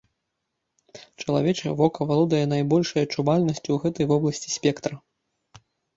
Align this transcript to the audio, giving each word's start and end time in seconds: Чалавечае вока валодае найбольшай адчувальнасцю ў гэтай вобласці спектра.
Чалавечае 1.23 1.73
вока 1.81 2.01
валодае 2.11 2.41
найбольшай 2.53 3.01
адчувальнасцю 3.09 3.61
ў 3.73 3.77
гэтай 3.85 4.05
вобласці 4.13 4.49
спектра. 4.57 4.95